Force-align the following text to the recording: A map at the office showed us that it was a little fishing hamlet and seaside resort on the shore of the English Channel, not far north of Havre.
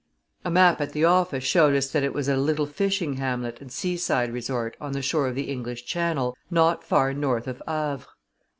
A 0.43 0.49
map 0.49 0.81
at 0.81 0.93
the 0.93 1.05
office 1.05 1.43
showed 1.43 1.75
us 1.75 1.91
that 1.91 2.01
it 2.01 2.11
was 2.11 2.27
a 2.27 2.35
little 2.35 2.65
fishing 2.65 3.17
hamlet 3.17 3.61
and 3.61 3.71
seaside 3.71 4.33
resort 4.33 4.75
on 4.81 4.93
the 4.93 5.03
shore 5.03 5.27
of 5.27 5.35
the 5.35 5.51
English 5.51 5.85
Channel, 5.85 6.35
not 6.49 6.83
far 6.83 7.13
north 7.13 7.47
of 7.47 7.61
Havre. 7.67 8.07